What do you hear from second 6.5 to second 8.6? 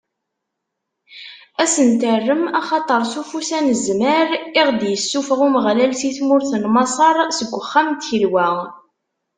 n Maṣer, seg uxxam n tkelwa.